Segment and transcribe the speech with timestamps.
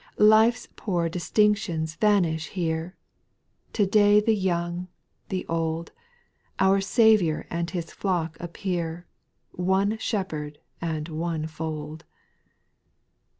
[0.17, 0.23] 2.
[0.23, 2.95] Life 's poor distinctions vanish here;—
[3.73, 4.87] To day the young,
[5.29, 5.91] the old,
[6.57, 9.05] Our Saviour and His flock appear,
[9.51, 12.05] One Shepherd and one fold.